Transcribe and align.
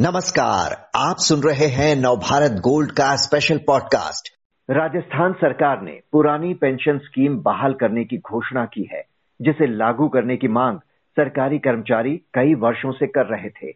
नमस्कार, 0.00 0.90
आप 0.96 1.16
सुन 1.18 1.40
रहे 1.40 1.66
हैं 1.66 1.96
नवभारत 1.96 2.50
गोल्ड 2.50 2.90
का 2.90 3.16
स्पेशल 3.16 3.58
पॉडकास्ट 3.58 4.28
राजस्थान 4.70 5.32
सरकार 5.32 5.82
ने 5.82 6.00
पुरानी 6.12 6.54
पेंशन 6.54 6.98
स्कीम 6.98 7.38
बहाल 7.38 7.74
करने 7.74 8.04
की 8.04 8.18
घोषणा 8.18 8.64
की 8.64 8.88
है, 8.92 9.02
जिसे 9.42 9.66
लागू 9.66 10.08
करने 10.08 10.36
की 10.36 10.48
मांग 10.48 10.78
सरकारी 11.16 11.58
कर्मचारी 11.58 12.16
कई 12.16 12.54
वर्षों 12.54 12.92
से 12.92 13.06
कर 13.06 13.26
रहे 13.26 13.50
थे। 13.50 13.72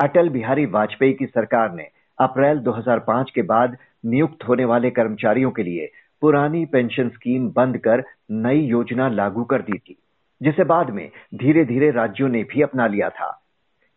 अटल 0.00 0.28
बिहारी 0.28 0.66
वाजपेयी 0.66 1.12
की 1.12 1.26
सरकार 1.26 1.72
ने 1.72 1.86
अप्रैल 2.20 2.58
2005 2.58 3.30
के 3.34 3.42
बाद 3.42 3.76
नियुक्त 4.06 4.48
होने 4.48 4.64
वाले 4.64 4.90
कर्मचारियों 4.90 5.50
के 5.50 5.62
लिए 5.62 5.92
पुरानी 6.20 6.66
पेंशन 6.66 7.08
स्कीम 7.08 7.48
बंद 7.48 7.78
कर 7.78 8.04
नई 8.30 8.60
योजना 8.60 9.08
लागू 9.08 9.44
कर 9.44 9.62
दी 9.62 9.78
थी, 9.78 10.02
जिसे 10.42 10.64
बाद 10.64 10.90
में 10.90 11.10
धीरे 11.34 11.64
धीरे 11.64 11.90
राज्यों 11.90 12.28
ने 12.28 12.42
भी 12.42 12.62
अपना 12.62 12.86
लिया 12.86 13.08
था। 13.08 13.36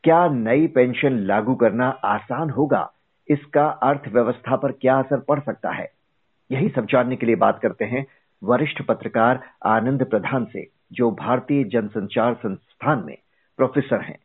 क्या 0.04 0.28
नई 0.28 0.68
पेंशन 0.68 1.14
लागू 1.14 1.56
करना 1.56 1.90
आसान 1.90 2.50
होगा? 2.50 2.92
इसका 3.30 3.68
अर्थव्यवस्था 3.68 4.56
पर 4.56 4.72
क्या 4.72 5.00
असर 5.00 5.20
पड़ 5.20 5.40
सकता 5.40 5.72
है? 5.72 5.92
यही 6.52 6.70
सब 6.70 6.86
जानने 6.86 7.16
के 7.16 7.26
लिए 7.26 7.36
बात 7.36 7.60
करते 7.60 7.86
हैं 7.86 8.06
वरिष्ठ 8.44 8.82
पत्रकार 8.82 9.44
आनंद 9.66 10.06
प्रधान 10.06 10.46
से, 10.46 10.68
जो 10.94 11.12
भारतीय 11.12 11.64
जनसंचार 11.64 12.34
संस्थान 12.34 13.04
में 13.06 13.18
प्रोफेसर 13.58 14.02
हैं। 14.02 14.20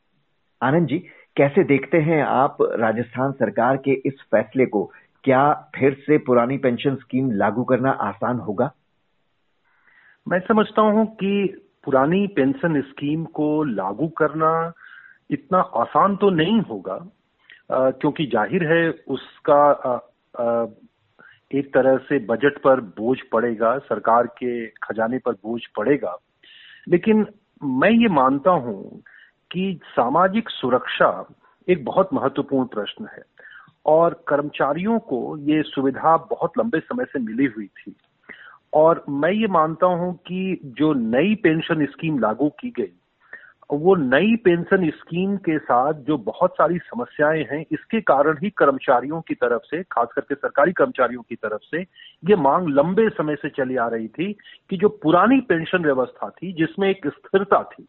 आनंद 0.63 0.87
जी, 0.87 0.99
कैसे 1.37 1.65
देखते 1.65 1.99
हैं 1.99 2.25
आप 2.25 2.57
राजस्थान 2.61 3.33
सरकार 3.33 3.77
के 3.77 3.91
इस 3.91 4.15
फैसले 4.31 4.67
को? 4.67 4.93
क्या 5.25 5.71
फिर 5.75 5.95
से 5.95 6.19
पुरानी 6.19 6.59
पेंशन 6.59 6.95
स्कीम 6.95 7.31
लागू 7.31 7.65
करना 7.65 7.91
आसान 7.91 8.37
होगा? 8.37 8.73
मैं 10.29 10.41
समझता 10.41 10.83
हूँ 10.83 11.07
कि 11.15 11.63
पुरानी 11.85 12.27
पेंशन 12.27 12.81
स्कीम 12.81 13.25
को 13.25 13.65
लागू 13.65 14.09
करना 14.09 14.73
इतना 15.31 15.59
आसान 15.59 16.17
तो 16.17 16.31
नहीं 16.31 16.61
होगा 16.61 16.95
आ, 17.73 17.91
क्योंकि 17.91 18.27
ज़ाहिर 18.27 18.65
है 18.73 18.91
उसका 19.09 19.63
आ, 19.71 19.95
आ, 20.35 20.67
एक 21.51 21.73
तरह 21.75 21.97
से 21.99 22.19
बजट 22.27 22.59
पर 22.63 22.81
बोझ 22.97 23.19
पड़ेगा 23.33 23.77
सरकार 23.79 24.27
के 24.27 24.67
खजाने 24.67 25.19
पर 25.19 25.33
बोझ 25.33 25.61
पड़ेगा। 25.77 26.17
लेकिन 26.89 27.27
मैं 27.63 27.91
ये 27.91 28.09
मानता 28.09 28.51
हूँ 28.51 29.03
कि 29.51 29.81
सामाजिक 29.87 30.51
सुरक्षा 30.51 31.11
एक 31.69 31.85
बहुत 31.85 32.15
महत्वपूर्ण 32.15 32.67
प्रश्न 32.67 33.09
है 33.17 33.23
और 33.87 34.25
कर्मचारियों 34.29 34.99
को 34.99 35.37
ये 35.39 35.63
सुविधा 35.63 36.17
बहुत 36.31 36.59
लंबे 36.59 36.81
समय 36.81 37.05
से 37.05 37.19
मिली 37.19 37.47
हुई 37.47 37.67
थी। 37.67 37.95
और 38.73 39.05
मैं 39.09 39.33
ये 39.33 39.47
मानता 39.47 39.87
हूँ 39.87 40.15
कि 40.27 40.61
जो 40.65 40.93
नई 40.93 41.35
पेंशन 41.35 41.85
स्कीम 41.87 42.19
लागू 42.19 42.49
की 42.61 42.71
गई 42.71 42.93
वो 43.73 43.95
नई 43.95 44.37
पेंशन 44.37 44.91
स्कीम 44.91 45.37
के 45.37 45.59
साथ 45.59 45.95
जो 45.95 46.19
बहुत 46.19 46.53
सारी 46.53 46.79
समस्याएँ 46.79 47.45
हैं, 47.45 47.65
इसके 47.73 48.01
कारण 48.01 48.39
ही 48.43 48.51
कर्मचारियों 48.51 49.21
की 49.21 49.35
तरफ़ 49.35 49.63
से, 49.63 49.83
खास 49.83 50.09
करके 50.15 50.35
सरकारी 50.35 50.73
कर्मचारियों 50.73 51.23
की 51.23 51.35
तरफ़ 51.35 51.63
से, 51.63 51.81
ये 52.29 52.37
मांग 52.37 52.69
लंबे 52.69 53.09
समय 53.09 53.35
से 53.35 53.49
चली 53.49 53.77
आ 53.77 53.89
रही 53.89 54.09
थी 54.09 54.33
कि 54.71 54.77
जो 54.77 54.89
पुरानी 54.89 55.41
पेंशन 55.41 55.83
व्यवस्था 55.83 56.31
थी, 56.31 56.53
जिसमें 56.53 56.91
एक 56.91 57.07
स्थिरता 57.07 57.63
थी, 57.63 57.87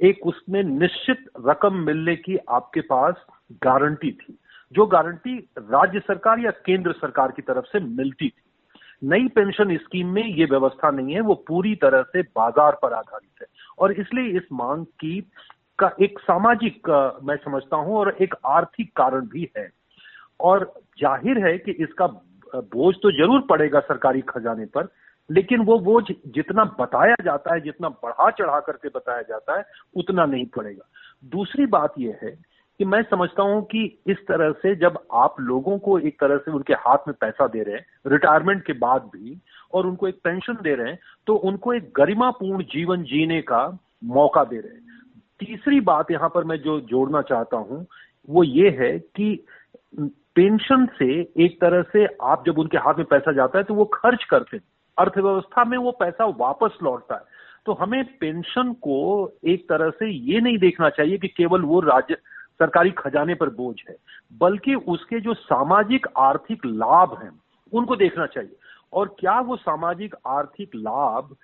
एक 0.00 0.26
उसमें 0.26 0.62
निश्चित 0.62 1.24
रकम 1.46 1.74
मिलने 1.74 2.16
की 2.16 2.36
आपके 2.36 2.80
पास 2.80 3.14
गारंटी 3.64 4.12
थी, 4.12 4.38
जो 4.72 4.86
गारंटी 4.86 5.48
राज्य 5.58 6.00
सरकार 6.00 6.38
या 6.38 6.50
केंद्र 6.50 6.92
सरकार 6.92 7.32
की 7.32 7.42
तरफ़ 7.42 7.64
से 7.64 7.80
मिलती 7.80 8.28
थी। 8.28 8.42
नई 9.04 9.28
पेंशन 9.28 9.76
स्कीम 9.76 10.08
में 10.08 10.24
ये 10.24 10.44
व्यवस्था 10.44 10.90
नहीं 10.90 11.14
है, 11.14 11.20
वो 11.20 11.34
पूरी 11.34 11.74
तरह 11.74 12.02
से 12.02 12.22
बाज़ार 12.22 12.78
पर 12.82 12.92
आधारित 12.92 13.42
है। 13.42 13.46
और 13.78 13.92
इसलिए 13.94 14.36
इस 14.36 14.48
मांग 14.52 14.84
की 15.00 15.20
का 15.78 15.90
एक 16.02 16.18
सामाजिक 16.18 16.88
मैं 17.24 17.36
समझता 17.38 17.76
हूँ 17.76 17.96
और 17.96 18.16
एक 18.20 18.34
आर्थिक 18.46 18.90
कारण 18.96 19.26
भी 19.28 19.50
है। 19.56 19.68
और 20.40 20.72
ज़ाहिर 21.00 21.38
है 21.46 21.56
कि 21.58 21.72
इसका 21.82 22.06
बोझ 22.54 22.94
तो 22.94 23.10
ज़रूर 23.12 23.40
पड़ेगा 23.50 23.80
सरकारी 23.82 24.20
खजाने 24.28 24.64
पर, 24.66 24.88
लेकिन 25.30 25.60
वो 25.60 25.78
बोझ 25.80 26.04
जितना 26.10 26.64
बताया 26.80 27.14
जाता 27.24 27.54
है, 27.54 27.60
जितना 27.60 27.88
बढ़ा 27.88 28.30
चढ़ा 28.30 28.60
करके 28.60 28.88
बताया 28.88 29.22
जाता 29.22 29.56
है, 29.58 29.64
उतना 29.96 30.24
नहीं 30.26 30.46
पड़ेगा। 30.46 30.88
दूसरी 31.32 31.66
बात 31.68 31.94
यह 31.98 32.18
है 32.22 32.30
कि 32.80 32.84
मैं 32.84 33.02
समझता 33.02 33.42
हूँ 33.42 33.62
कि 33.66 33.84
इस 34.06 34.18
तरह 34.28 34.52
से 34.62 34.74
जब 34.76 34.98
आप 35.14 35.40
लोगों 35.40 35.78
को 35.78 35.98
एक 36.00 36.20
तरह 36.20 36.36
से 36.36 36.50
उनके 36.50 36.74
हाथ 36.78 37.08
में 37.08 37.14
पैसा 37.20 37.46
दे 37.46 37.62
रहे 37.62 37.74
हैं 37.74 38.10
रिटायरमेंट 38.10 38.64
के 38.66 38.72
बाद 38.78 39.10
भी 39.14 39.40
और 39.72 39.86
उनको 39.86 40.08
एक 40.08 40.20
पेंशन 40.24 40.58
दे 40.62 40.74
रहे 40.74 40.90
हैं 40.90 40.98
तो 41.26 41.34
उनको 41.44 41.72
एक 41.74 41.92
गरिमापूर्ण 41.96 42.62
जीवन 42.66 43.02
जीने 43.04 43.40
का 43.42 43.66
मौका 44.06 44.44
दे 44.44 44.56
रहे 44.56 44.72
हैं। 44.72 44.86
तीसरी 45.40 45.80
बात 45.82 46.10
यहाँ 46.10 46.28
पर 46.28 46.44
मैं 46.44 46.56
जो 46.56 46.78
जोड़ना 46.82 47.22
चाहता 47.24 47.56
हूँ, 47.58 47.86
वो 48.28 48.44
ये 48.44 48.70
है 48.78 48.98
कि 48.98 49.44
पेंशन 50.36 50.86
से 50.98 51.10
एक 51.44 51.60
तरह 51.60 51.82
से 51.92 52.06
आप 52.22 52.44
जब 52.46 52.58
उनके 52.58 52.78
हाथ 52.78 52.94
में 52.94 53.06
पैसा 53.06 53.32
जाता 53.32 53.58
है 53.58 53.64
तो 53.64 53.74
वो 53.74 53.84
खर्च 53.94 54.24
करते 54.24 54.56
हैं। 54.56 54.64
अर्थव्यवस्था 54.98 55.64
में 55.64 55.76
वो 55.78 55.90
पैसा 56.00 56.24
वापस 56.38 56.78
लौटता 56.82 57.14
है। 57.14 57.36
तो 57.66 57.72
हमें 57.72 58.04
पेंशन 58.18 58.72
को 58.82 58.98
एक 59.44 59.68
तरह 59.68 59.90
से 59.90 60.10
ये 60.10 60.40
नहीं 60.40 60.58
देखना 60.58 60.88
चाहिए 60.90 61.18
कि 61.18 61.28
केवल 61.28 61.62
वो 61.62 61.80
राज्य, 61.80 62.14
सरकारी 62.60 62.90
खजाने 62.90 63.34
पर 63.34 63.48
बोझ 63.50 63.74
है, 63.88 63.96
बल्कि 64.38 64.74
उसके 64.74 65.20
जो 65.20 65.34
सामाजिक 65.34 66.06
आर्थिक 66.18 66.66
लाभ 66.66 67.18
हैं, 67.22 67.30
उनको 67.72 67.96
देखना 67.96 68.26
चाहिए। 68.26 68.56
और 68.92 69.14
क्या 69.20 69.38
वो 69.40 69.56
सामाजिक 69.58 70.14
आर्थिक 70.28 70.74
लाभ 70.76 71.36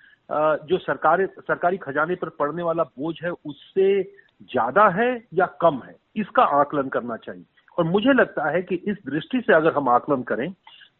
जो 0.69 0.77
सरकारी 0.77 1.25
सरकारी 1.27 1.77
खजाने 1.77 2.15
पर 2.15 2.29
पड़ने 2.31 2.63
वाला 2.63 2.83
बोझ 2.83 3.15
है, 3.23 3.31
उससे 3.31 4.03
ज़्यादा 4.03 4.87
है 4.91 5.11
या 5.33 5.45
कम 5.61 5.81
है? 5.85 5.95
इसका 6.15 6.43
आकलन 6.53 6.89
करना 6.89 7.17
चाहिए। 7.17 7.45
और 7.77 7.83
मुझे 7.85 8.13
लगता 8.13 8.49
है 8.49 8.61
कि 8.61 8.75
इस 8.87 8.97
दृष्टि 9.05 9.41
से 9.41 9.53
अगर 9.53 9.73
हम 9.73 9.89
आकलन 9.89 10.23
करें 10.23 10.51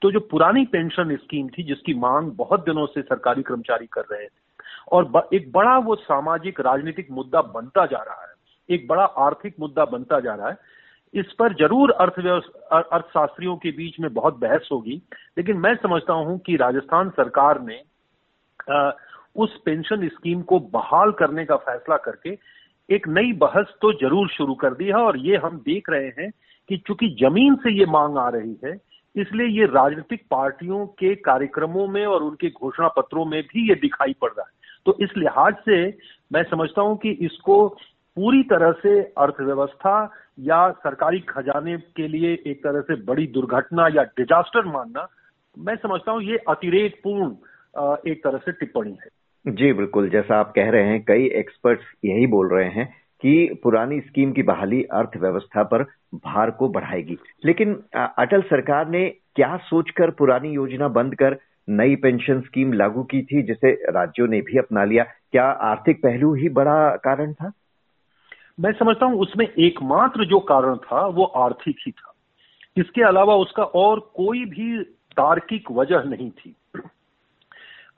तो 0.01 0.11
जो 0.11 0.19
पुरानी 0.22 0.66
पेंशन 0.67 1.16
स्कीम 1.16 1.47
थी, 1.50 1.63
जिसकी 1.63 1.94
मांग 1.95 2.31
बहुत 2.38 2.66
दिनों 2.66 2.85
से 2.85 3.01
सरकारी 3.01 3.44
कर्मचारी 3.44 3.85
कर 3.88 4.06
रहे 4.12 4.25
थे, 4.25 4.44
और 4.91 5.29
एक 5.33 5.51
बड़ा 5.51 5.77
वो 5.79 5.95
सामाजिक 5.97 6.59
राजनीतिक 6.62 7.12
मुद्दा 7.12 7.41
बनता 7.41 7.85
जा 7.85 7.97
रहा 8.00 8.22
है, 8.22 8.33
एक 8.69 8.88
बड़ा 8.88 9.03
आर्थिक 9.03 9.56
मुद्दा 9.59 9.85
बनता 9.88 10.19
जा 10.19 10.33
रहा 10.35 10.50
है 10.50 10.57
इस 11.15 11.31
पर 11.39 11.53
ज़रूर 11.53 11.91
अर्थव्यवस्था 11.91 12.79
अर्थशास्त्रियों 12.79 13.55
के 13.55 13.71
बीच 13.71 13.99
में 13.99 14.13
बहुत 14.13 14.39
बहस 14.39 14.69
होगी। 14.71 15.01
लेकिन 15.37 15.57
मैं 15.57 15.75
समझता 15.75 16.13
हूँ 16.13 16.37
कि 16.39 16.55
राजस्थान 16.55 17.09
सरकार 17.09 17.61
ने 17.61 17.81
आ, 18.71 18.91
उस 19.35 19.57
पेंशन 19.65 20.07
स्कीम 20.07 20.41
को 20.41 20.59
बहाल 20.73 21.11
करने 21.11 21.45
का 21.45 21.55
फैसला 21.63 21.97
करके 21.97 22.29
एक 22.89 23.07
नई 23.07 23.31
बहस 23.33 23.73
तो 23.81 23.91
ज़रूर 23.93 24.29
शुरू 24.29 24.53
कर 24.55 24.73
दी 24.73 24.85
है 24.85 24.95
और 24.95 25.17
ये 25.17 25.37
हम 25.37 25.57
देख 25.65 25.89
रहे 25.89 26.07
हैं 26.19 26.29
कि 26.69 26.77
चूँकि 26.77 27.07
ज़मीन 27.21 27.55
से 27.55 27.71
ये 27.71 27.85
मांग 27.85 28.17
आ 28.17 28.27
रही 28.29 28.57
है 28.65 28.73
इसलिए 29.15 29.47
ये 29.59 29.65
राजनीतिक 29.65 30.23
पार्टियों 30.31 30.85
के 30.99 31.13
कार्यक्रमों 31.15 31.87
में 31.87 32.05
और 32.05 32.23
उनके 32.23 32.49
घोषणा 32.49 32.87
पत्रों 32.87 33.25
में 33.25 33.41
भी 33.43 33.67
ये 33.69 33.75
दिखाई 33.75 34.13
पड़ 34.21 34.29
रहा 34.29 34.45
है। 34.45 34.53
तो 34.85 34.97
इस 35.01 35.09
लिहाज 35.17 35.55
से 35.65 35.77
मैं 36.31 36.43
समझता 36.43 36.81
हूँ 36.81 36.97
कि 36.97 37.11
इसको 37.27 37.57
पूरी 38.17 38.43
तरह 38.43 38.71
से 38.71 38.99
अर्थव्यवस्था 39.17 40.11
या 40.39 40.69
सरकारी 40.71 41.19
खजाने 41.19 41.77
के 41.77 42.07
लिए 42.07 42.33
एक 42.47 42.59
तरह 42.63 42.81
से 42.81 42.95
बड़ी 43.03 43.27
दुर्घटना 43.27 43.87
या 43.87 44.03
डिजास्टर 44.17 44.65
मानना, 44.65 45.07
मैं 45.57 45.75
समझता 45.75 46.11
हूँ 46.11 46.21
ये 46.23 46.37
अतिरेक 46.49 46.99
पूर्ण 47.03 48.11
एक 48.11 48.23
तरह 48.23 48.37
से 48.37 48.51
टिप्पणी 48.51 48.97
है। 49.03 49.53
जी, 49.53 49.71
बिल्कुल। 49.73 50.09
जैसा 50.09 50.39
आप 50.39 50.53
कह 50.55 50.69
रहे 50.69 50.83
हैं, 50.83 51.03
कई 51.03 51.25
एक्सपर्ट्स 51.25 51.83
यही 52.05 52.27
बोल 52.27 52.47
रहे 52.47 52.69
हैं 52.69 52.87
कि 53.21 53.59
पुरानी 53.63 53.99
स्कीम 53.99 54.31
की 54.31 54.43
बहाली 54.43 54.81
अर्थव्यवस्था 54.83 55.63
पर 55.63 55.83
भार 56.15 56.51
को 56.51 56.69
बढ़ाएगी। 56.69 57.17
लेकिन 57.45 57.75
अटल 57.95 58.41
सरकार 58.41 58.87
ने 58.89 59.07
क्या 59.35 59.55
सोचकर 59.57 60.11
पुरानी 60.11 60.49
योजना 60.49 60.87
बंद 60.87 61.15
कर 61.15 61.37
नई 61.69 61.95
पेंशन 61.95 62.41
स्कीम 62.41 62.73
लागू 62.73 63.03
की 63.03 63.21
थी, 63.21 63.41
जिसे 63.41 63.71
राज्यों 63.91 64.27
ने 64.27 64.41
भी 64.41 64.57
अपना 64.57 64.83
लिया? 64.83 65.03
क्या 65.03 65.45
आर्थिक 65.45 66.01
पहलू 66.03 66.33
ही 66.33 66.50
बड़ा 66.50 66.95
कारण 66.95 67.33
था? 67.33 67.51
मैं 68.60 68.72
समझता 68.72 69.06
हूँ 69.06 69.19
उसमें 69.19 69.46
एकमात्र 69.48 70.25
जो 70.25 70.40
कारण 70.40 70.75
था, 70.75 71.06
वो 71.07 71.24
आर्थिक 71.24 71.75
ही 71.86 71.92
था। 71.92 72.13
इसके 72.78 73.02
अलावा 73.02 73.36
उसका 73.36 73.63
और 73.63 74.00
कोई 74.16 74.46
भी 74.46 74.84
तार्किक 75.12 75.72
वजह 75.72 76.04
नहीं 76.04 76.30
थी। 76.31 76.56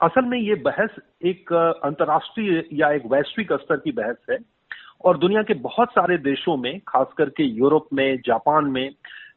असल 0.02 0.24
में 0.24 0.38
ये 0.38 0.54
बहस 0.54 0.90
एक 1.24 1.52
अंतर्राष्ट्रीय 1.84 2.64
या 2.72 2.90
एक 2.90 3.06
वैश्विक 3.06 3.52
स्तर 3.52 3.76
की 3.76 3.92
बहस 3.92 4.16
है 4.30 4.38
और 5.04 5.18
दुनिया 5.18 5.42
के 5.42 5.54
बहुत 5.54 5.88
सारे 5.88 6.18
देशों 6.18 6.56
में 6.56 6.80
खास 6.88 7.06
करके 7.18 7.44
यूरोप 7.44 7.88
में, 7.92 8.20
जापान 8.26 8.64
में, 8.64 8.90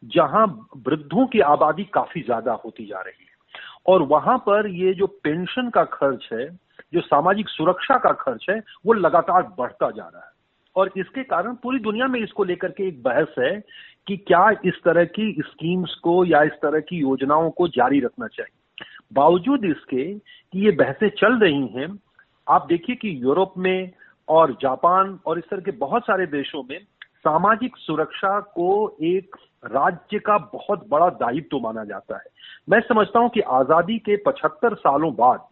जहाँ 0.05 0.67
वृद्धों 0.87 1.27
की 1.27 1.39
आबादी 1.39 1.83
काफ़ी 1.83 2.21
ज़्यादा 2.21 2.53
होती 2.65 2.85
जा 2.85 3.01
रही 3.01 3.25
है। 3.25 3.61
और 3.87 4.01
वहाँ 4.01 4.37
पर 4.37 4.67
ये 4.67 4.93
जो 4.93 5.07
पेंशन 5.07 5.69
का 5.69 5.83
खर्च 5.83 6.29
है, 6.33 6.45
जो 6.93 7.01
सामाजिक 7.01 7.49
सुरक्षा 7.49 7.97
का 7.97 8.11
खर्च 8.11 8.45
है, 8.49 8.61
वो 8.85 8.93
लगातार 8.93 9.43
बढ़ता 9.59 9.91
जा 9.91 10.03
रहा 10.03 10.25
है। 10.25 10.30
और 10.75 10.91
इसके 10.97 11.23
कारण 11.23 11.53
पूरी 11.53 11.79
दुनिया 11.79 12.07
में 12.07 12.19
इसको 12.19 12.43
लेकर 12.43 12.71
के 12.71 12.87
एक 12.87 13.01
बहस 13.03 13.35
है 13.39 13.59
कि 14.07 14.17
क्या 14.17 14.49
इस 14.65 14.81
तरह 14.85 15.05
की 15.05 15.31
स्कीम्स 15.41 15.93
को 16.03 16.23
या 16.25 16.41
इस 16.43 16.53
तरह 16.61 16.79
की 16.79 16.99
योजनाओं 16.99 17.49
को 17.49 17.67
जारी 17.67 17.99
रखना 17.99 18.27
चाहिए। 18.27 18.85
बावजूद 19.13 19.65
इसके 19.65 20.03
कि 20.13 20.65
ये 20.65 20.71
बहसें 20.71 21.09
चल 21.09 21.39
रही 21.39 21.67
हैं, 21.67 21.99
आप 22.47 22.65
देखिए 22.69 22.95
कि 22.95 23.17
यूरोप 23.23 23.53
में 23.57 23.91
और 24.27 24.51
जापान 24.61 25.19
और 25.25 25.39
इस 25.39 25.49
तरह 25.49 25.61
के 25.61 25.71
बहुत 25.77 26.03
सारे 26.03 26.25
देशों 26.25 26.63
में 26.63 26.79
सामाजिक 27.25 27.77
सुरक्षा 27.77 28.39
को 28.39 28.97
एक 29.03 29.35
राज्य 29.65 30.19
का 30.19 30.37
बहुत 30.53 30.87
बड़ा 30.89 31.09
दायित्व 31.09 31.47
तो 31.51 31.59
माना 31.59 31.83
जाता 31.83 32.15
है। 32.15 32.29
मैं 32.69 32.79
समझता 32.79 33.19
हूँ 33.19 33.29
कि 33.29 33.39
आज़ादी 33.39 33.97
के 33.99 34.15
75 34.17 34.75
सालों 34.75 35.13
बाद 35.15 35.45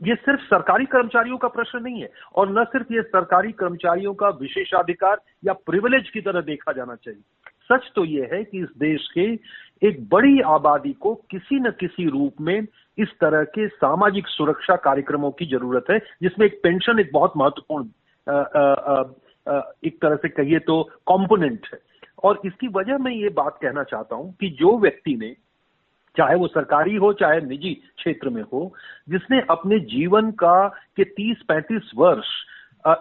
ये 0.00 0.14
सिर्फ़ 0.14 0.40
सरकारी 0.40 0.84
कर्मचारियों 0.86 1.36
का 1.38 1.48
प्रश्न 1.48 1.82
नहीं 1.82 2.00
है 2.02 2.10
और 2.34 2.50
न 2.50 2.64
सिर्फ़ 2.64 2.92
ये 2.92 3.02
सरकारी 3.02 3.52
कर्मचारियों 3.54 4.14
का 4.14 4.28
विशेषाधिकार 4.40 5.20
या 5.44 5.52
प्रिविलेज 5.66 6.10
की 6.10 6.20
तरह 6.20 6.40
देखा 6.42 6.72
जाना 6.72 6.94
चाहिए। 6.94 7.20
सच 7.70 7.90
तो 7.94 8.04
ये 8.04 8.28
है 8.32 8.42
कि 8.44 8.58
इस 8.58 8.68
देश 8.78 9.08
के 9.14 9.26
एक 9.82 10.08
बड़ी 10.08 10.40
आबादी 10.48 10.92
को 11.00 11.14
किसी 11.30 11.60
न 11.60 11.70
किसी 11.80 12.08
रूप 12.08 12.40
में 12.40 12.66
इस 12.98 13.08
तरह 13.20 13.42
के 13.54 13.66
सामाजिक 13.68 14.26
सुरक्षा 14.26 14.76
कार्यक्रमों 14.76 15.30
की 15.30 15.46
ज़रूरत 15.46 15.90
है, 15.90 15.98
जिसमें 16.22 16.46
एक 16.46 16.60
पेंशन 16.62 17.00
एक 17.00 17.10
बहुत 17.12 17.32
महत्वपूर्ण 17.36 17.84
एक 19.86 19.98
तरह 20.02 20.16
से 20.16 20.28
कहिए 20.28 20.58
तो 20.58 20.82
कंपोनेंट 21.08 21.66
है। 21.72 21.78
और 22.24 22.40
इसकी 22.46 22.68
वजह 22.68 22.98
मैं 22.98 23.12
ये 23.12 23.28
बात 23.34 23.58
कहना 23.62 23.82
चाहता 23.84 24.16
हूँ 24.16 24.32
कि 24.40 24.48
जो 24.60 24.78
व्यक्ति 24.78 25.14
ने 25.16 25.34
चाहे 26.16 26.34
वो 26.34 26.46
सरकारी 26.48 26.94
हो, 26.96 27.12
चाहे 27.12 27.40
निजी 27.42 27.72
क्षेत्र 27.74 28.30
में 28.30 28.42
हो, 28.42 28.72
जिसने 29.08 29.40
अपने 29.50 29.78
जीवन 29.86 30.30
का 30.34 30.66
के 30.96 31.04
30-35 31.06 31.90
वर्ष 31.96 32.26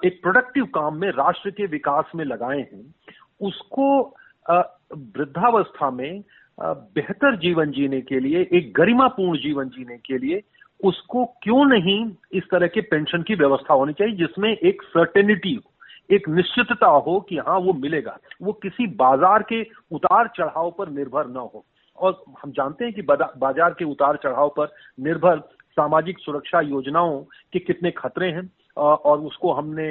एक 0.06 0.20
प्रोडक्टिव 0.22 0.66
काम 0.76 0.96
में, 0.98 1.10
राष्ट्र 1.10 1.50
के 1.52 1.66
विकास 1.68 2.12
में 2.16 2.24
लगाए 2.26 2.60
हैं, 2.60 2.94
उसको 3.42 4.02
वृद्धावस्था 4.48 5.90
में 5.92 6.24
बेहतर 6.58 7.36
जीवन 7.38 7.72
जीने 7.72 8.02
के 8.02 8.20
लिए, 8.20 8.42
एक 8.52 8.74
गरिमापूर्ण 8.76 9.38
जीवन 9.40 9.70
जीने 9.70 9.98
के 9.98 10.18
लिए, 10.18 10.42
उसको 10.84 11.26
क्यों 11.44 11.66
नहीं 11.66 12.00
इस 12.34 12.44
तरह 12.52 12.68
के 12.68 12.82
पेंशन 12.84 13.22
की 13.22 13.36
व्यवस्था 13.36 13.74
होनी 13.74 13.94
चाहिए, 13.94 14.16
जिसमें 14.16 14.50
एक 14.50 14.82
सर्टेनिटी 14.84 15.54
हो, 15.54 15.72
एक 16.10 16.30
निश्चितता 16.30 16.88
हो 16.88 17.20
कि 17.30 17.38
हाँ 17.38 17.58
वो 17.60 17.74
मिलेगा। 17.76 18.18
वो 18.42 18.54
किसी 18.54 18.88
बाज़ार 18.96 19.44
के 19.44 19.62
उतार 19.92 20.28
चढ़ाव 20.38 20.72
पर 20.78 20.90
निर्भर 20.90 21.28
न 21.28 21.38
हो। 21.38 21.66
और 21.98 22.24
हम 22.44 22.52
जानते 22.52 22.86
हैं 22.86 22.94
कि 22.94 23.02
बाज़ार 23.02 23.74
के 23.74 23.86
उतार 23.86 24.16
चढ़ाव 24.24 24.50
पर 24.50 24.74
निर्भर 25.00 25.40
सामाजिक 25.78 26.20
सुरक्षा 26.20 26.60
योजनाओं 26.62 27.20
के 27.54 27.60
कितने 27.60 27.92
खतरे 27.92 28.30
हैं 28.32 28.50
और 28.78 29.20
उसको 29.20 29.54
हमने 29.54 29.88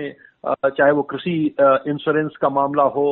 चाहे 0.46 0.90
वो 0.90 1.02
कृषि 1.02 1.34
इंश्योरेंस 1.60 2.36
का 2.40 2.48
मामला 2.48 2.82
हो 2.82 3.06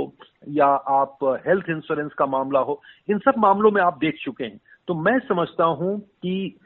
या 0.49 0.67
आप 0.67 1.19
हेल्थ 1.47 1.71
इंश्योरेंस 1.71 2.12
का 2.12 2.27
मामला 2.27 2.61
हो, 2.61 2.81
इन 3.09 3.19
सब 3.19 3.35
मामलों 3.39 3.71
में 3.71 3.81
आप 3.83 3.99
देख 3.99 4.19
चुके 4.25 4.44
हैं। 4.44 4.61
तो 4.89 4.95
मैं 4.95 5.19
समझता 5.19 5.65
हूँ 5.65 5.99
कि 6.00 6.59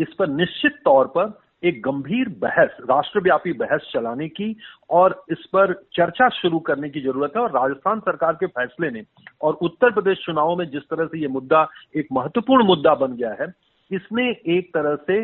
इस 0.00 0.14
पर 0.18 0.28
निश्चित 0.28 0.80
तौर 0.84 1.06
पर 1.06 1.38
एक 1.62 1.80
गंभीर 1.82 2.28
बहस, 2.28 2.76
राष्ट्रव्यापी 2.80 3.52
बहस 3.52 3.90
चलाने 3.92 4.28
की 4.28 4.56
और 4.90 5.24
इस 5.30 5.38
पर 5.52 5.72
चर्चा 5.92 6.28
शुरू 6.28 6.58
करने 6.58 6.90
की 6.90 7.00
ज़रूरत 7.00 7.32
है 7.36 7.42
और 7.42 7.50
राजस्थान 7.50 8.00
सरकार 8.00 8.32
के 8.32 8.46
फैसले 8.46 8.90
ने 8.90 9.02
और 9.42 9.54
उत्तर 9.54 9.90
प्रदेश 9.90 10.18
चुनाव 10.18 10.56
में 10.56 10.68
जिस 10.70 10.82
तरह 10.82 11.06
से 11.06 11.18
ये 11.18 11.28
मुद्दा, 11.28 11.68
एक 11.96 12.08
महत्वपूर्ण 12.12 12.66
मुद्दा 12.66 12.94
बन 12.94 13.16
गया 13.16 13.36
है, 13.40 13.52
इसने 13.90 14.30
एक 14.58 14.70
तरह 14.76 14.96
से 15.06 15.22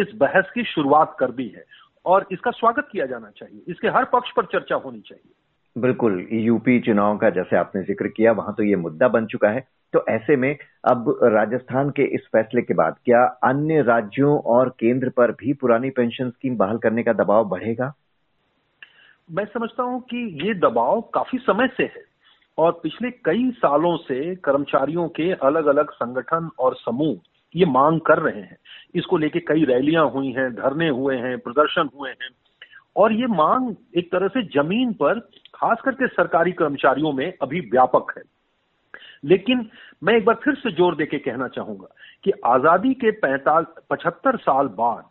इस 0.00 0.14
बहस 0.14 0.50
की 0.54 0.64
शुरुआत 0.64 1.16
कर 1.18 1.30
दी 1.30 1.48
है। 1.48 1.64
और 2.04 2.26
इसका 2.32 2.50
स्वागत 2.50 2.88
किया 2.92 3.06
जाना 3.06 3.30
चाहिए। 3.36 3.62
इसके 3.68 3.88
हर 3.88 4.04
पक्ष 4.04 4.30
पर 4.36 4.44
चर्चा 4.44 4.74
होनी 4.74 5.00
चाहिए। 5.00 5.32
बिल्कुल 5.76 6.26
यूपी 6.32 6.80
चुनाव 6.80 7.16
का 7.16 7.30
जैसे 7.30 7.56
आपने 7.56 7.82
ज़िक्र 7.82 8.08
किया, 8.08 8.32
वहाँ 8.32 8.54
तो 8.54 8.62
ये 8.62 8.76
मुद्दा 8.76 9.08
बन 9.08 9.26
चुका 9.26 9.48
है। 9.48 9.64
तो 9.92 10.04
ऐसे 10.08 10.36
में 10.36 10.56
अब 10.84 11.18
राजस्थान 11.22 11.90
के 11.90 12.02
इस 12.14 12.20
फैसले 12.32 12.62
के 12.62 12.74
बाद 12.74 12.96
क्या 13.04 13.22
अन्य 13.44 13.82
राज्यों 13.82 14.38
और 14.38 14.68
केंद्र 14.80 15.08
पर 15.08 15.32
भी 15.32 15.52
पुरानी 15.52 15.90
पेंशन 15.90 16.30
स्कीम 16.30 16.56
बहाल 16.56 16.78
करने 16.78 17.02
का 17.02 17.12
दबाव 17.12 17.44
बढ़ेगा? 17.44 17.92
मैं 19.30 19.44
समझता 19.44 19.82
हूँ 19.82 20.00
कि 20.00 20.46
ये 20.46 20.54
दबाव 20.54 21.00
काफ़ी 21.14 21.38
समय 21.38 21.68
से 21.76 21.82
है 21.82 22.04
और 22.58 22.80
पिछले 22.82 23.10
कई 23.10 23.50
सालों 23.50 23.96
से 23.96 24.34
कर्मचारियों 24.34 25.08
के 25.08 25.32
अलग 25.32 25.66
अलग 25.66 25.90
संगठन 25.90 26.50
और 26.58 26.74
समूह 26.74 27.16
ये 27.54 27.64
मांग 27.64 28.00
कर 28.00 28.18
रहे 28.18 28.40
हैं। 28.40 28.56
इसको 28.94 29.16
लेके 29.16 29.40
कई 29.40 29.64
रैलियाँ 29.64 30.08
हुई 30.10 30.30
हैं, 30.32 30.52
धरने 30.54 30.88
हुए 30.88 31.16
हैं, 31.16 31.38
प्रदर्शन 31.38 31.88
हुए 31.98 32.10
हैं। 32.10 32.30
और 32.96 33.12
ये 33.12 33.26
मांग 33.26 33.74
एक 33.96 34.10
तरह 34.12 34.28
से 34.28 34.42
ज़मीन 34.54 34.92
पर 34.92 35.18
खास 35.54 35.80
करके 35.84 36.06
सरकारी 36.06 36.52
कर्मचारियों 36.52 37.12
में 37.12 37.32
अभी 37.42 37.60
व्यापक 37.72 38.12
है। 38.16 38.22
लेकिन 39.24 39.68
मैं 40.04 40.14
एक 40.16 40.24
बार 40.24 40.34
फिर 40.44 40.54
से 40.54 40.70
ज़ोर 40.72 40.96
देके 40.96 41.18
कहना 41.18 41.48
चाहूँगा 41.48 41.88
कि 42.24 42.32
आज़ादी 42.46 42.94
के 42.94 43.10
पैंताल 43.20 43.66
पचहत्तर 43.90 44.36
साल 44.36 44.68
बाद 44.80 45.04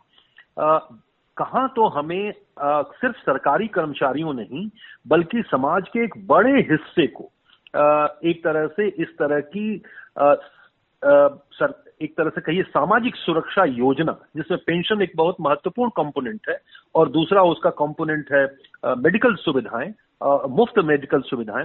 कहा 1.36 1.66
तो 1.76 1.88
हमें 1.88 2.32
आ, 2.62 2.82
सिर्फ़ 2.82 3.16
सरकारी 3.16 3.66
कर्मचारियों 3.74 4.32
नहीं 4.34 4.68
बल्कि 5.08 5.42
समाज 5.50 5.88
के 5.88 6.04
एक 6.04 6.14
बड़े 6.26 6.60
हिस्से 6.70 7.06
को 7.06 7.24
आ, 7.76 8.06
एक 8.24 8.42
तरह 8.44 8.66
से 8.76 8.88
इस 9.02 9.16
तरह 9.18 9.40
की 9.54 9.82
आ, 10.18 10.24
आ, 10.24 10.34
सर, 11.52 11.72
एक 12.02 12.16
तरह 12.16 12.30
से 12.30 12.40
कहिए 12.40 12.62
सामाजिक 12.64 13.16
सुरक्षा 13.16 13.64
योजना, 13.66 14.12
जिसमें 14.36 14.58
पेंशन 14.66 15.02
एक 15.02 15.12
बहुत 15.16 15.36
महत्वपूर्ण 15.40 15.90
कंपोनेंट 15.96 16.48
है 16.48 16.58
और 16.94 17.08
दूसरा 17.10 17.42
उसका 17.44 17.70
कंपोनेंट 17.78 18.32
है 18.32 18.44
मेडिकल 18.98 19.34
सुविधाएँ 19.40 19.92
मुफ़्त 20.50 20.78
मेडिकल 20.84 21.20
सुविधाएँ। 21.20 21.64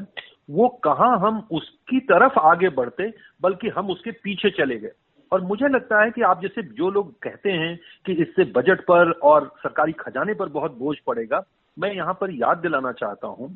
वो 0.49 0.67
कहा 0.83 1.07
हम 1.17 1.37
उसकी 1.51 1.99
तरफ़ 2.01 2.39
आगे 2.41 2.69
बढ़ते, 2.69 3.11
बल्कि 3.41 3.69
हम 3.69 3.89
उसके 3.91 4.11
पीछे 4.13 4.49
चले 4.49 4.77
गए। 4.79 4.91
और 5.31 5.41
मुझे 5.41 5.67
लगता 5.67 6.01
है 6.03 6.11
कि 6.11 6.21
आप 6.21 6.41
जैसे 6.41 6.61
जो 6.73 6.89
लोग 6.91 7.11
कहते 7.23 7.51
हैं 7.51 7.77
कि 8.05 8.13
इससे 8.13 8.43
बजट 8.51 8.81
पर 8.81 9.11
और 9.23 9.51
सरकारी 9.57 9.91
खजाने 9.99 10.33
पर 10.33 10.49
बहुत 10.49 10.77
बोझ 10.77 10.95
पड़ेगा, 11.07 11.41
मैं 11.77 11.91
यहाँ 11.93 12.13
पर 12.13 12.31
याद 12.33 12.57
दिलाना 12.57 12.91
चाहता 12.91 13.27
हूँ 13.27 13.49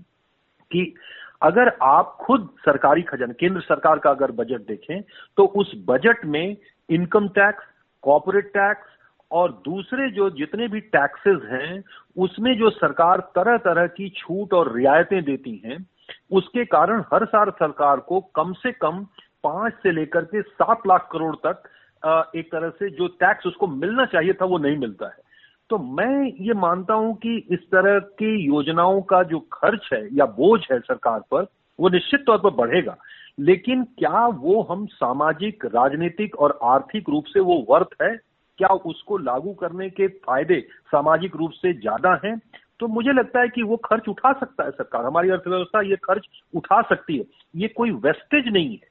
कि 0.72 0.94
अगर 1.42 1.72
आप 1.82 2.18
खुद 2.22 2.50
सरकारी 2.60 3.02
खजाना, 3.02 3.34
केंद्र 3.34 3.62
सरकार 3.62 4.00
का 4.00 4.10
अगर 4.10 4.32
बजट 4.32 4.68
देखें 4.68 5.02
तो 5.38 5.46
उस 5.46 5.72
बजट 5.88 6.26
में 6.26 6.58
इनकम 6.90 7.28
टैक्स 7.30 7.64
कॉपोरेट 8.04 8.48
टैक्स 8.48 8.90
और 9.32 9.52
दूसरे 9.66 10.10
जो 10.12 10.30
जितने 10.30 10.68
भी 10.68 10.80
टैक्सेस 10.80 11.42
हैं, 11.52 11.84
उसमें 12.18 12.58
जो 12.58 12.70
सरकार 12.70 13.20
तरह 13.36 13.58
तरह 13.58 13.88
की 13.88 14.10
छूट 14.10 14.54
और 14.54 14.76
रियायतें 14.76 15.24
देती 15.24 15.62
हैं, 15.66 15.86
उसके 16.32 16.66
कारण 16.66 17.04
हर 17.14 17.26
साल 17.26 17.50
सरकार 17.50 18.00
को 18.00 18.20
कम 18.36 18.54
से 18.54 18.72
कम 18.72 19.06
पाँच 19.44 19.74
से 19.74 19.92
लेकर 19.92 20.26
के 20.26 20.42
सात 20.42 20.88
लाख 20.88 21.10
करोड़ 21.12 21.36
तक 21.46 21.64
एक 22.36 22.52
तरह 22.52 22.70
से 22.70 22.90
जो 22.90 23.08
टैक्स 23.20 23.46
उसको 23.48 23.68
मिलना 23.68 24.06
चाहिए 24.06 24.34
था 24.34 24.46
वो 24.46 24.58
नहीं 24.58 24.78
मिलता 24.78 25.06
है। 25.06 25.31
तो 25.72 25.78
मैं 25.78 26.34
ये 26.42 26.54
मानता 26.54 26.94
हूँ 26.94 27.16
कि 27.16 27.48
इस 27.52 27.60
तरह 27.60 28.00
की 28.00 28.46
योजनाओं 28.46 29.02
का 29.02 29.24
जो 29.24 29.40
खर्च 29.40 29.90
है 29.94 30.10
या 30.16 30.26
बोझ 30.26 30.60
है 30.72 30.80
सरकार 30.80 31.20
पर, 31.20 31.48
वो 31.80 31.90
निश्चित 31.90 32.24
तौर 32.26 32.38
पर 32.38 32.50
बढ़ेगा। 32.50 32.98
लेकिन 33.40 33.84
क्या 33.84 34.28
वो 34.28 34.62
हम 34.62 34.86
सामाजिक, 34.86 35.66
राजनीतिक 35.66 36.36
और 36.36 36.60
आर्थिक 36.64 37.10
रूप 37.10 37.26
से 37.26 37.40
वो 37.40 37.66
वर्थ 37.70 38.02
है? 38.02 38.16
क्या 38.58 38.68
उसको 38.68 39.18
लागू 39.18 39.54
करने 39.54 39.90
के 39.90 40.08
फ़ायदे 40.08 40.60
सामाजिक 40.88 41.36
रूप 41.36 41.52
से 41.52 41.74
ज़्यादा 41.74 42.20
हैं? 42.26 42.42
तो 42.80 42.88
मुझे 42.88 43.14
लगता 43.14 43.40
है 43.40 43.48
कि 43.48 43.64
वो 43.64 43.78
खर्च 43.78 44.10
उठा 44.10 44.34
सकता 44.34 44.64
है 44.64 44.72
सरकार। 44.72 45.06
हमारी 45.06 45.30
अर्थव्यवस्था 45.30 45.82
ये 45.82 45.96
खर्च 45.96 46.28
उठा 46.56 46.82
सकती 46.82 47.18
है। 47.18 47.26
ये 47.56 47.68
कोई 47.68 47.92
वेस्टेज 47.92 48.54
नहीं 48.54 48.72
है। 48.72 48.91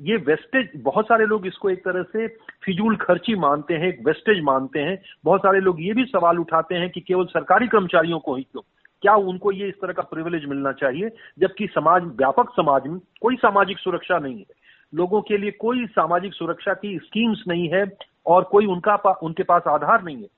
ये 0.00 0.16
वेस्टेज 0.16 0.70
बहुत 0.76 1.04
सारे 1.04 1.26
लोग 1.26 1.46
इसको 1.46 1.70
एक 1.70 1.84
तरह 1.84 2.02
से 2.02 2.26
फिजूल 2.64 2.96
खर्ची 2.96 3.34
मानते 3.34 3.74
हैं 3.74 3.88
एक 3.88 4.00
वेस्टेज 4.06 4.42
मानते 4.42 4.80
हैं। 4.80 4.98
बहुत 5.24 5.40
सारे 5.40 5.60
लोग 5.60 5.82
ये 5.82 5.92
भी 5.92 6.04
सवाल 6.04 6.38
उठाते 6.38 6.74
हैं 6.74 6.90
कि 6.90 7.00
केवल 7.00 7.24
सरकारी 7.24 7.66
कर्मचारियों 7.66 8.18
को 8.18 8.34
ही 8.36 8.42
क्यों? 8.42 8.62
क्या 9.02 9.14
उनको 9.14 9.52
ये 9.52 9.68
इस 9.68 9.74
तरह 9.74 9.92
का 9.92 10.02
प्रिविलेज 10.02 10.44
मिलना 10.44 10.72
चाहिए 10.72 11.10
जबकि 11.38 11.66
समाज 11.66 12.02
व्यापक 12.02 12.50
समाज 12.50 12.86
में 12.86 12.98
कोई 13.20 13.36
सामाजिक 13.36 13.78
सुरक्षा 13.78 14.18
नहीं 14.18 14.38
है। 14.38 14.56
लोगों 14.94 15.20
के 15.22 15.38
लिए 15.38 15.50
कोई 15.50 15.86
सामाजिक 15.86 16.34
सुरक्षा 16.34 16.74
की 16.74 16.98
स्कीम्स 16.98 17.44
नहीं 17.48 17.68
है 17.68 17.84
और 18.26 18.44
कोई 18.44 18.66
उनका 18.66 18.96
पा, 18.96 19.10
उनके 19.12 19.42
पास 19.42 19.62
आधार 19.68 20.02
नहीं 20.02 20.16
है। 20.16 20.28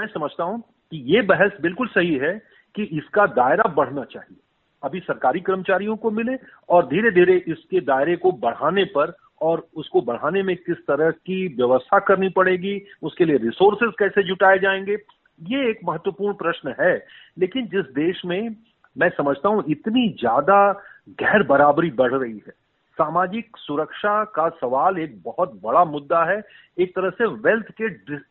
मैं 0.00 0.06
समझता 0.06 0.44
हूँ 0.44 0.60
कि 0.60 1.02
ये 1.14 1.22
बहस 1.22 1.60
बिल्कुल 1.60 1.86
सही 1.86 2.14
है 2.14 2.32
कि 2.74 2.82
इसका 2.82 3.26
दायरा 3.26 3.72
बढ़ना 3.74 4.04
चाहिए। 4.04 4.38
अभी 4.82 5.00
सरकारी 5.00 5.40
कर्मचारियों 5.40 5.96
को 5.96 6.10
मिले 6.10 6.36
और 6.68 6.86
धीरे 6.86 7.10
धीरे 7.10 7.44
इसके 7.48 7.80
दायरे 7.80 8.16
को 8.16 8.32
बढ़ाने 8.32 8.84
पर 8.84 9.16
और 9.42 9.68
उसको 9.76 10.00
बढ़ाने 10.00 10.42
में 10.42 10.56
किस 10.56 10.76
तरह 10.76 11.10
की 11.10 11.48
व्यवस्था 11.48 11.98
करनी 11.98 12.28
पड़ेगी, 12.28 12.82
उसके 13.02 13.24
लिए 13.24 13.36
रिसोर्सेज 13.36 13.92
कैसे 13.98 14.22
जुटाए 14.22 14.58
जाएँगे, 14.58 14.96
ये 15.42 15.70
एक 15.70 15.80
महत्वपूर्ण 15.84 16.34
प्रश्न 16.34 16.74
है। 16.80 17.06
लेकिन 17.38 17.66
जिस 17.66 17.84
देश 17.84 18.22
में 18.26 18.56
मैं 18.98 19.08
समझता 19.08 19.48
हूँ 19.48 19.64
इतनी 19.68 20.08
ज़्यादा 20.08 20.72
गैर 21.08 21.42
बराबरी 21.42 21.90
बढ़ 21.90 22.14
रही 22.14 22.42
है। 22.46 22.66
सामाजिक 22.98 23.56
सुरक्षा 23.56 24.24
का 24.24 24.48
सवाल 24.48 24.98
एक 24.98 25.22
बहुत 25.22 25.60
बड़ा 25.64 25.84
मुद्दा 25.84 26.24
है। 26.24 26.42
एक 26.78 26.94
तरह 26.96 27.10
से 27.10 27.26
वेल्थ 27.26 27.66
के 27.70 27.88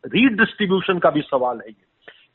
रीडिस्ट्रीब्यूशन 0.08 1.00
का 1.00 1.10
भी 1.10 1.22
सवाल 1.22 1.58
है 1.58 1.70
ये। 1.70 1.86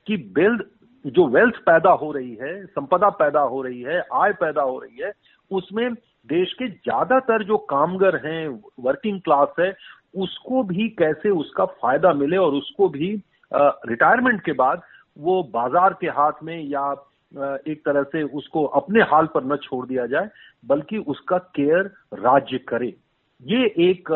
कि 0.06 0.32
वेल्थ 0.36 0.60
जो 1.04 1.26
वेल्थ 1.28 1.56
पैदा 1.66 1.90
हो 1.92 2.10
रही 2.12 2.34
है, 2.34 2.64
संपदा 2.66 3.08
पैदा 3.10 3.40
हो 3.42 3.62
रही 3.62 3.80
है, 3.82 4.00
आय 4.14 4.32
पैदा 4.40 4.62
हो 4.62 4.78
रही 4.78 5.02
है, 5.02 5.12
उसमें 5.50 5.92
देश 6.28 6.52
के 6.52 6.68
ज़्यादातर 6.68 7.44
जो 7.44 7.56
कामगर 7.70 8.16
हैं 8.26 8.48
वर्किंग 8.80 9.20
क्लास 9.20 9.54
है, 9.60 9.74
उसको 10.16 10.62
भी 10.64 10.88
कैसे 10.98 11.30
उसका 11.30 11.64
फ़ायदा 11.66 12.12
मिले 12.14 12.36
और 12.36 12.54
उसको 12.54 12.88
भी 12.88 13.12
रिटायरमेंट 13.52 14.40
के 14.44 14.52
बाद 14.54 14.82
वो 15.16 15.42
बाज़ार 15.54 15.96
के 16.00 16.06
हाथ 16.08 16.42
में 16.42 16.58
या 16.62 16.90
एक 17.32 17.82
तरह 17.86 18.02
से 18.04 18.22
उसको 18.34 18.64
अपने 18.76 19.02
हाल 19.04 19.26
पर 19.34 19.44
न 19.44 19.56
छोड़ 19.58 19.86
दिया 19.86 20.06
जाए, 20.06 20.28
बल्कि 20.64 20.98
उसका 20.98 21.38
केयर 21.56 21.90
राज्य 22.14 22.58
करे। 22.68 22.94
ये 23.42 23.64
एक 23.80 24.10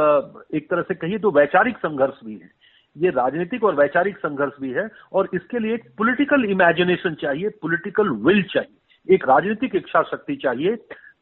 एक 0.55 0.69
तरह 0.71 0.83
से 0.83 0.95
कहिए 0.95 1.19
तो 1.19 1.31
वैचारिक 1.31 1.77
संघर्ष 1.79 2.25
भी 2.25 2.35
है। 2.35 2.51
ये 2.97 3.11
राजनीतिक 3.11 3.65
और 3.65 3.75
वैचारिक 3.75 4.19
संघर्ष 4.19 4.53
भी 4.61 4.71
है 4.73 4.89
और 5.13 5.29
इसके 5.35 5.59
लिए 5.59 5.75
एक 5.75 5.89
पॉलिटिकल 5.99 6.45
इमेजिनेशन 6.45 7.15
चाहिए 7.15 7.49
पॉलिटिकल 7.63 8.09
विल 8.27 8.43
चाहिए। 8.45 9.15
एक 9.15 9.29
राजनीतिक 9.29 9.75
इच्छा 9.77 10.03
शक्ति 10.03 10.37
चाहिए। 10.37 10.77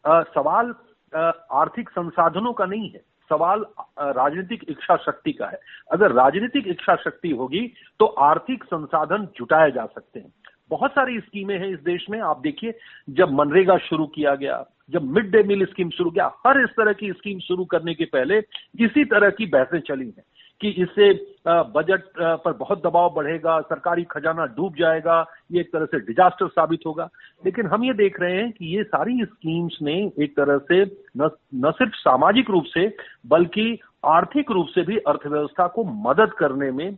आ, 0.04 0.22
सवाल 0.24 0.74
आ, 1.12 1.20
आर्थिक 1.52 1.88
संसाधनों 1.90 2.52
का 2.52 2.64
नहीं 2.66 2.90
है। 2.90 3.00
सवाल 3.30 3.64
राजनीतिक 3.98 4.64
इच्छा 4.68 4.96
शक्ति 4.96 5.32
का 5.32 5.46
है। 5.46 5.58
अगर 5.92 6.12
राजनीतिक 6.12 6.68
इच्छा 6.68 6.96
शक्ति 6.96 7.30
होगी 7.30 7.66
तो 8.00 8.06
आर्थिक 8.06 8.64
संसाधन 8.64 9.28
जुटाए 9.36 9.70
जा 9.70 9.86
सकते 9.86 10.20
हैं। 10.20 10.32
बहुत 10.70 10.90
सारी 10.90 11.18
स्कीमें 11.20 11.58
हैं 11.58 11.68
इस 11.68 11.78
देश 11.80 12.06
में। 12.10 12.20
आप 12.20 12.40
देखिए 12.40 12.74
जब 13.10 13.32
मनरेगा 13.32 13.76
शुरू 13.78 14.06
किया 14.06 14.34
गया 14.34 14.64
जब 14.90 15.02
मिड 15.12 15.30
डे 15.30 15.42
मील 15.42 15.64
स्कीम 15.64 15.90
शुरू 15.90 16.10
किया 16.10 16.26
हर 16.46 16.60
इस 16.60 16.70
तरह 16.70 16.92
की 16.92 17.10
स्कीम 17.12 17.38
शुरू 17.38 17.64
करने 17.64 17.94
के 17.94 18.04
पहले 18.04 18.38
इसी 18.80 19.04
तरह 19.04 19.30
की 19.30 19.46
बहसें 19.46 19.78
चली 19.80 20.06
हैं। 20.06 20.24
कि 20.62 20.68
इससे 20.68 21.12
बजट 21.48 22.02
पर 22.18 22.52
बहुत 22.52 22.82
दबाव 22.86 23.12
बढ़ेगा 23.14 23.60
सरकारी 23.60 24.02
खजाना 24.10 24.44
डूब 24.46 24.74
जाएगा 24.78 25.26
ये 25.52 25.60
एक 25.60 25.72
तरह 25.72 25.84
से 25.84 25.98
डिजास्टर 25.98 26.48
साबित 26.48 26.80
होगा। 26.86 27.08
लेकिन 27.46 27.66
हम 27.66 27.84
ये 27.84 27.92
देख 27.92 28.20
रहे 28.20 28.36
हैं 28.36 28.52
कि 28.52 28.76
ये 28.76 28.84
सारी 28.84 29.24
स्कीम्स 29.24 29.78
ने 29.82 29.94
एक 30.18 30.36
तरह 30.36 30.58
से 30.58 30.84
न, 31.16 31.30
सिर्फ़ 31.70 31.92
सामाजिक 31.92 32.50
रूप 32.50 32.64
से 32.64 32.96
बल्कि 33.26 33.78
आर्थिक 34.06 34.50
रूप 34.50 34.66
से 34.66 34.82
भी 34.82 34.96
अर्थव्यवस्था 34.98 35.66
को 35.66 35.84
मदद 35.84 36.32
करने 36.32 36.70
में 36.70 36.96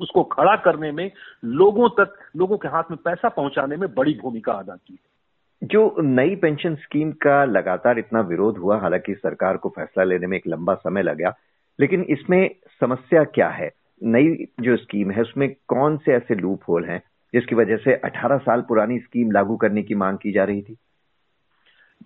उसको 0.00 0.22
खड़ा 0.22 0.56
करने 0.56 0.92
में 0.92 1.10
लोगों 1.44 1.88
तक 1.88 2.14
लोगों 2.36 2.58
के 2.58 2.68
हाथ 2.68 2.90
में 2.90 2.98
पैसा 3.04 3.28
पहुँचाने 3.28 3.76
में 3.76 3.94
बड़ी 3.94 4.18
भूमिका 4.22 4.52
अदा 4.52 4.74
की 4.74 4.92
है। 4.92 5.68
जो 5.68 5.96
नई 6.00 6.36
पेंशन 6.36 6.74
स्कीम 6.74 7.12
का 7.12 7.44
लगातार 7.44 7.98
इतना 7.98 8.20
विरोध 8.20 8.58
हुआ 8.58 8.78
हालाँकि 8.78 9.14
सरकार 9.14 9.56
को 9.56 9.68
फैसला 9.68 10.04
लेने 10.04 10.26
में 10.26 10.36
एक 10.36 10.46
लंबा 10.46 10.74
समय 10.74 11.02
लगा 11.02 11.34
लेकिन 11.80 12.02
इसमें 12.02 12.50
समस्या 12.80 13.24
क्या 13.24 13.48
है? 13.48 13.70
नई 14.02 14.46
जो 14.60 14.76
स्कीम 14.76 15.10
है, 15.10 15.22
उसमें 15.22 15.54
कौन 15.68 15.96
से 15.96 16.12
ऐसे 16.12 16.34
लूप 16.34 16.60
होल 16.68 16.84
हैं 16.84 17.02
जिसकी 17.34 17.54
वजह 17.54 17.76
से 17.76 17.94
18 17.94 18.38
साल 18.38 18.60
पुरानी 18.60 18.98
स्कीम 18.98 19.30
लागू 19.30 19.56
करने 19.56 19.82
की 19.82 19.94
मांग 19.94 20.18
की 20.18 20.32
जा 20.32 20.44
रही 20.44 20.62
थी? 20.62 20.76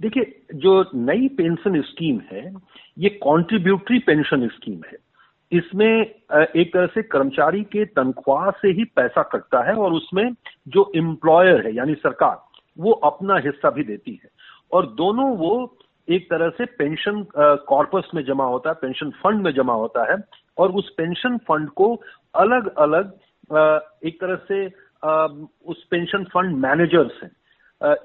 देखिए, 0.00 0.43
जो 0.55 0.91
नई 0.95 1.29
पेंशन 1.29 1.81
स्कीम 1.83 2.21
है, 2.33 2.52
ये 2.99 3.09
कॉन्ट्रीब्यूटरी 3.09 3.99
पेंशन 3.99 4.49
स्कीम 4.49 4.81
है। 4.93 4.97
इसमें 5.52 6.00
एक 6.57 6.71
तरह 6.75 6.87
से 6.87 7.02
कर्मचारी 7.02 7.62
के 7.62 7.85
तनख्वाह 7.85 8.50
से 8.50 8.69
ही 8.69 8.85
पैसा 8.85 9.23
कटता 9.23 9.62
है 9.62 9.75
और 9.75 9.93
उसमें 9.93 10.31
जो 10.69 10.93
एम्प्लॉयर 10.97 11.67
है, 11.67 11.75
यानी 11.75 11.95
सरकार, 11.95 12.45
वो 12.79 12.93
अपना 12.93 13.37
हिस्सा 13.37 13.71
भी 13.71 13.85
देती 13.85 14.21
है। 14.25 14.31
और 14.73 14.87
दोनों 14.87 15.37
वो 15.37 15.76
एक 16.09 16.28
तरह 16.30 16.49
से 16.50 16.64
पेंशन 16.78 17.25
कॉर्पस 17.68 18.11
में 18.14 18.25
जमा 18.25 18.44
होता 18.44 18.71
है, 18.71 18.75
पेंशन 18.75 19.11
फंड 19.23 19.42
में 19.42 19.52
जमा 19.54 19.75
होता 19.75 20.11
है 20.12 20.18
और 20.59 20.73
उस 20.73 20.90
पेंशन 20.97 21.37
फंड 21.49 21.68
को 21.71 21.94
अलग 22.35 22.75
अलग 22.76 23.12
एक 24.04 24.21
तरह 24.21 24.37
से 24.49 24.66
उस 25.66 25.85
पेंशन 25.90 26.25
फंड 26.25 26.56
मैनेजर्स 26.56 27.23
हैं 27.23 27.30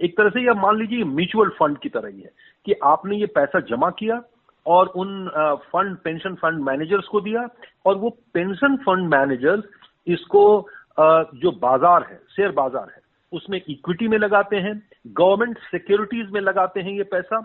एक 0.04 0.18
तरह 0.18 0.30
से 0.30 0.46
यह 0.46 0.54
मान 0.54 0.78
लीजिए 0.78 1.04
म्यूचुअल 1.06 1.50
फंड 1.60 1.78
की 1.78 1.90
तरह 1.90 2.10
ही 2.10 2.22
है 2.22 2.32
कि 2.66 2.74
आपने 2.84 3.18
ये 3.18 3.26
पैसा 3.36 3.60
जमा 3.70 3.90
किया 3.90 4.22
और 4.66 4.88
उन 4.88 5.28
फंड, 5.66 5.96
पेंशन 5.98 6.36
फंड 6.36 6.64
मैनेजर्स 6.64 7.08
को 7.08 7.22
दिया 7.22 7.48
और 7.86 7.98
वो 7.98 8.10
पेंशन 8.34 8.76
फंड 8.78 9.10
मैनेजर्स 9.10 9.64
इसको 10.08 10.70
जो 11.00 11.52
बाज़ार 11.62 12.06
है, 12.10 12.20
शेयर 12.36 12.52
बाज़ार 12.52 12.88
है, 12.96 13.02
उसमें 13.32 13.62
इक्विटी 13.70 14.08
में 14.08 14.18
लगाते 14.18 14.56
हैं, 14.56 14.82
गवर्नमेंट 15.08 15.58
सिक्योरिटीज 15.72 16.32
में 16.32 16.42
लगाते 16.42 16.82
हैं 16.82 16.94
ये 16.94 17.04
पैसा 17.12 17.40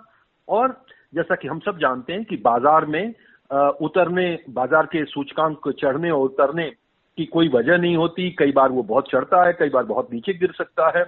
और 0.52 0.80
जैसा 1.14 1.34
कि 1.34 1.48
हम 1.48 1.58
सब 1.60 1.78
जानते 1.78 2.12
हैं 2.12 2.24
कि 2.24 2.36
बाज़ार 2.38 2.84
में 2.86 3.14
उतरने, 3.50 4.38
बाज़ार 4.50 4.86
के 4.86 5.04
सूचकांक 5.06 5.68
चढ़ने 5.80 6.10
और 6.10 6.24
उतरने 6.24 6.70
की 7.18 7.24
कोई 7.26 7.48
वजह 7.48 7.76
नहीं 7.76 7.96
होती। 7.96 8.30
कई 8.38 8.52
बार 8.52 8.70
वो 8.70 8.82
बहुत 8.82 9.10
चढ़ता 9.10 9.44
है, 9.46 9.52
कई 9.52 9.68
बार 9.68 9.84
बहुत 9.84 10.12
नीचे 10.12 10.32
गिर 10.34 10.52
सकता 10.52 10.88
है। 10.98 11.04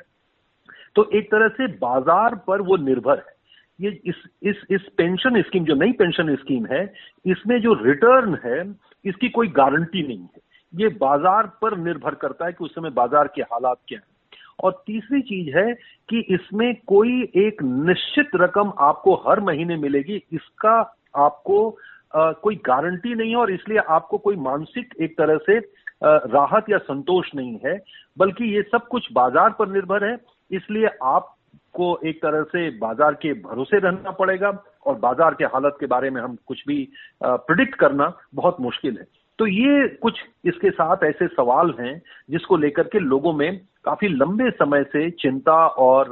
तो 0.96 1.08
एक 1.14 1.30
तरह 1.30 1.48
से 1.50 1.66
बाज़ार 1.78 2.34
पर 2.46 2.60
वो 2.62 2.76
निर्भर 2.78 3.18
है। 3.18 3.32
ये 3.78 3.90
इस 4.06 4.22
इस 4.42 4.56
इस 4.70 4.80
पेंशन 4.96 5.40
स्कीम 5.42 5.64
जो 5.64 5.74
नई 5.74 5.92
पेंशन 5.92 6.34
स्कीम 6.36 6.66
है, 6.66 6.82
इसमें 7.24 7.60
जो 7.60 7.72
रिटर्न 7.82 8.38
है, 8.44 8.62
इसकी 9.04 9.28
कोई 9.28 9.48
गारंटी 9.56 10.02
नहीं 10.02 10.18
है। 10.18 10.40
ये 10.72 10.88
बाज़ार 11.00 11.46
पर 11.62 11.76
निर्भर 11.78 12.14
करता 12.16 12.46
है 12.46 12.52
कि 12.52 12.64
उस 12.64 12.74
समय 12.74 12.90
बाज़ार 12.92 13.28
के 13.34 13.42
हालात 13.44 13.78
क्या 13.88 13.98
है। 13.98 14.13
और 14.58 14.82
तीसरी 14.86 15.20
चीज़ 15.22 15.56
है 15.56 15.72
कि 16.08 16.20
इसमें 16.34 16.74
कोई 16.86 17.22
एक 17.36 17.62
निश्चित 17.62 18.30
रकम 18.34 18.72
आपको 18.80 19.14
हर 19.28 19.40
महीने 19.40 19.76
मिलेगी 19.76 20.22
इसका 20.32 20.78
आपको 21.16 21.68
आ, 22.16 22.32
कोई 22.32 22.54
गारंटी 22.56 23.14
नहीं 23.14 23.30
है 23.30 23.36
और 23.36 23.50
इसलिए 23.52 23.78
आपको 23.78 24.18
कोई 24.18 24.36
मानसिक 24.36 24.94
एक 25.02 25.16
तरह 25.18 25.36
से 25.36 25.58
आ, 25.58 25.62
राहत 26.02 26.70
या 26.70 26.78
संतोष 26.78 27.34
नहीं 27.34 27.58
है 27.64 27.78
बल्कि 28.18 28.54
ये 28.54 28.62
सब 28.62 28.86
कुछ 28.88 29.08
बाज़ार 29.12 29.50
पर 29.50 29.68
निर्भर 29.68 30.04
है 30.04 30.16
इसलिए 30.50 30.86
आपको 31.02 31.98
एक 32.06 32.22
तरह 32.22 32.42
से 32.42 32.68
बाज़ार 32.78 33.14
के 33.14 33.32
भरोसे 33.32 33.78
रहना 33.78 34.10
पड़ेगा 34.10 34.50
और 34.86 34.98
बाज़ार 34.98 35.34
के 35.34 35.44
हालत 35.44 35.76
के 35.80 35.86
बारे 35.86 36.10
में 36.10 36.20
हम 36.22 36.36
कुछ 36.46 36.62
भी 36.68 36.88
प्रिडिक्ट 37.22 37.74
करना 37.74 38.12
बहुत 38.34 38.60
मुश्किल 38.60 38.98
है। 38.98 39.06
तो 39.38 39.46
ये 39.46 39.88
कुछ 40.02 40.18
इसके 40.44 40.70
साथ 40.70 41.04
ऐसे 41.04 41.26
सवाल 41.26 41.74
हैं 41.80 42.00
जिसको 42.30 42.56
लेकर 42.56 42.82
के 42.82 42.98
लोगों 42.98 43.32
में 43.32 43.60
काफ़ी 43.84 44.08
लंबे 44.08 44.50
समय 44.50 44.82
से 44.82 45.10
चिंता 45.10 45.66
और 45.66 46.08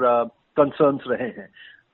कंसर्न्स 0.57 1.03
रहे 1.07 1.29
हैं। 1.29 1.49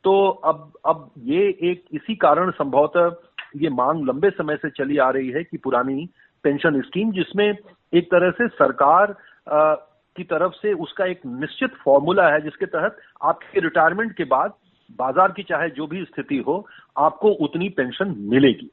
तो 0.05 0.29
अब 0.29 0.73
अब 0.87 1.11
ये 1.19 1.49
एक 1.71 1.85
इसी 1.93 2.15
कारण 2.17 2.51
संभवतः 2.51 3.17
ये 3.57 3.69
मांग 3.71 4.07
लंबे 4.09 4.31
समय 4.31 4.57
से 4.57 4.71
चली 4.71 4.99
आ 4.99 5.11
रही 5.11 5.31
है 5.31 5.45
कि 5.45 5.57
पुरानी 5.57 6.09
पेंशन 6.45 6.81
स्कीम 6.81 7.13
जिसमें 7.13 7.47
एक 7.93 8.11
तरह 8.11 8.31
से 8.31 8.49
सरकार 8.49 9.15
आ, 9.49 9.75
की 10.17 10.25
तरफ़ 10.25 10.53
से 10.53 10.73
उसका 10.73 11.05
एक 11.05 11.21
निश्चित 11.27 11.75
फॉर्मूला 11.85 12.29
है 12.29 12.41
जिसके 12.41 12.67
तहत 12.67 12.97
आपके 13.23 13.61
रिटायरमेंट 13.61 14.13
के 14.17 14.25
बाद 14.25 14.55
बाज़ार 14.99 15.33
की 15.33 15.43
चाहे 15.43 15.71
जो 15.71 15.87
भी 15.87 16.05
स्थिति 16.05 16.39
हो 16.39 16.67
आपको 16.99 17.31
उतनी 17.45 17.69
पेंशन 17.69 18.15
मिलेगी। 18.19 18.71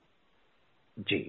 जी। 1.00 1.20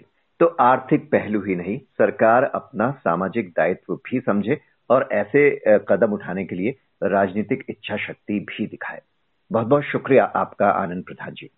तो 0.40 0.46
आर्थिक 0.46 1.10
पहलू 1.10 1.40
ही 1.42 1.54
नहीं, 1.56 1.78
सरकार 1.78 2.44
अपना 2.44 2.90
सामाजिक 2.90 3.48
दायित्व 3.50 3.94
भी 3.94 4.20
समझे 4.20 4.60
और 4.90 5.08
ऐसे 5.12 5.50
कदम 5.88 6.12
उठाने 6.12 6.44
के 6.44 6.56
लिए 6.56 6.76
राजनीतिक 7.02 7.64
इच्छा 7.68 7.96
शक्ति 7.96 8.38
भी 8.40 8.66
दिखाए। 8.66 9.00
बहुत 9.52 9.66
बहुत 9.66 9.82
शुक्रिया 9.82 10.24
आपका 10.24 10.68
आनंद 10.68 11.04
प्रधान 11.04 11.34
जी। 11.34 11.50